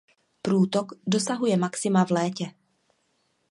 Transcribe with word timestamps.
Průtok 0.41 0.91
dosahuje 1.07 1.57
maxima 1.57 2.05
v 2.05 2.11
létě. 2.11 2.53